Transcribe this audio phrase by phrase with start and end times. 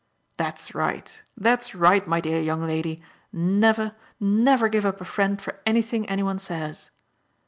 [0.37, 5.59] "That's right, that's right, my dear young lady: never, never give up a friend for
[5.67, 6.89] anything any one says!"